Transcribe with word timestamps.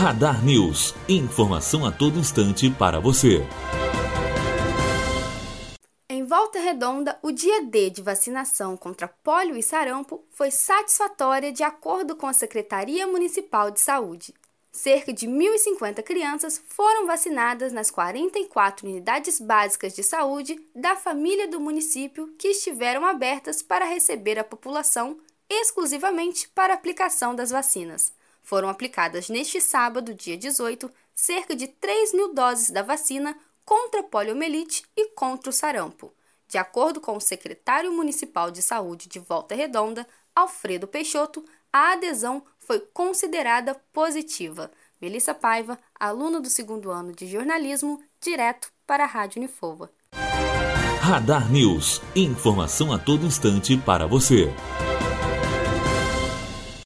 Radar 0.00 0.42
News. 0.42 0.94
Informação 1.06 1.84
a 1.84 1.92
todo 1.92 2.18
instante 2.18 2.70
para 2.70 2.98
você. 2.98 3.46
Em 6.08 6.24
Volta 6.24 6.58
Redonda, 6.58 7.18
o 7.22 7.30
dia 7.30 7.66
D 7.66 7.90
de 7.90 8.00
vacinação 8.00 8.78
contra 8.78 9.06
pólio 9.06 9.58
e 9.58 9.62
sarampo 9.62 10.24
foi 10.30 10.50
satisfatória 10.50 11.52
de 11.52 11.62
acordo 11.62 12.16
com 12.16 12.26
a 12.26 12.32
Secretaria 12.32 13.06
Municipal 13.06 13.70
de 13.70 13.78
Saúde. 13.78 14.32
Cerca 14.72 15.12
de 15.12 15.28
1.050 15.28 16.02
crianças 16.02 16.58
foram 16.66 17.06
vacinadas 17.06 17.70
nas 17.70 17.90
44 17.90 18.88
unidades 18.88 19.38
básicas 19.38 19.94
de 19.94 20.02
saúde 20.02 20.58
da 20.74 20.96
família 20.96 21.46
do 21.46 21.60
município 21.60 22.34
que 22.38 22.48
estiveram 22.48 23.04
abertas 23.04 23.60
para 23.60 23.84
receber 23.84 24.38
a 24.38 24.44
população 24.44 25.18
exclusivamente 25.46 26.48
para 26.54 26.72
aplicação 26.72 27.34
das 27.34 27.50
vacinas. 27.50 28.18
Foram 28.42 28.68
aplicadas 28.68 29.28
neste 29.28 29.60
sábado, 29.60 30.14
dia 30.14 30.36
18, 30.36 30.90
cerca 31.14 31.54
de 31.54 31.68
3 31.68 32.14
mil 32.14 32.34
doses 32.34 32.70
da 32.70 32.82
vacina 32.82 33.38
contra 33.64 34.00
a 34.00 34.04
poliomielite 34.04 34.84
e 34.96 35.10
contra 35.10 35.50
o 35.50 35.52
sarampo. 35.52 36.12
De 36.48 36.58
acordo 36.58 37.00
com 37.00 37.16
o 37.16 37.20
secretário 37.20 37.92
municipal 37.92 38.50
de 38.50 38.60
saúde 38.60 39.08
de 39.08 39.20
Volta 39.20 39.54
Redonda, 39.54 40.06
Alfredo 40.34 40.88
Peixoto, 40.88 41.44
a 41.72 41.92
adesão 41.92 42.42
foi 42.58 42.80
considerada 42.80 43.74
positiva. 43.92 44.70
Melissa 45.00 45.32
Paiva, 45.32 45.78
aluna 45.98 46.40
do 46.40 46.50
segundo 46.50 46.90
ano 46.90 47.12
de 47.12 47.26
jornalismo, 47.26 48.02
direto 48.20 48.72
para 48.86 49.04
a 49.04 49.06
Rádio 49.06 49.38
Unifova. 49.38 49.90
Radar 51.00 51.50
News. 51.50 52.02
Informação 52.14 52.92
a 52.92 52.98
todo 52.98 53.24
instante 53.24 53.76
para 53.76 54.06
você. 54.06 54.52